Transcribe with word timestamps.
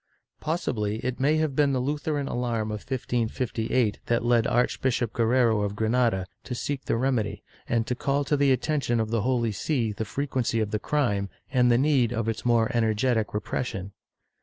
Possibly 0.39 0.95
it 1.05 1.19
may 1.19 1.35
have 1.37 1.55
been 1.55 1.73
the 1.73 1.79
Lutheran 1.79 2.27
alarm 2.27 2.71
of 2.71 2.79
1558 2.79 3.99
that 4.07 4.25
led 4.25 4.47
Archbishop 4.47 5.13
Guerrero 5.13 5.61
of 5.61 5.75
Granada 5.75 6.25
to 6.43 6.55
seek 6.55 6.85
the 6.85 6.97
remedy 6.97 7.43
and 7.69 7.85
to 7.85 7.93
call 7.93 8.23
to 8.23 8.35
the 8.35 8.51
attention 8.51 8.99
of 8.99 9.11
the 9.11 9.21
Holy 9.21 9.51
See 9.51 9.91
the 9.91 10.03
frequency 10.03 10.59
of 10.59 10.71
the 10.71 10.79
crime 10.79 11.29
and 11.51 11.71
the 11.71 11.77
need 11.77 12.11
of 12.13 12.27
its 12.27 12.43
more 12.43 12.71
energetic 12.73 13.31
repression. 13.35 13.91